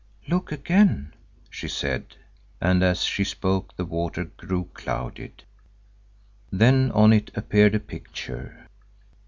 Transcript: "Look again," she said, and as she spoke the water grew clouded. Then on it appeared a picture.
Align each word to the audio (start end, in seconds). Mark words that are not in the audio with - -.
"Look 0.27 0.51
again," 0.51 1.13
she 1.51 1.67
said, 1.67 2.15
and 2.59 2.81
as 2.81 3.03
she 3.03 3.23
spoke 3.23 3.75
the 3.75 3.85
water 3.85 4.23
grew 4.23 4.63
clouded. 4.73 5.43
Then 6.51 6.89
on 6.93 7.13
it 7.13 7.29
appeared 7.35 7.75
a 7.75 7.79
picture. 7.79 8.65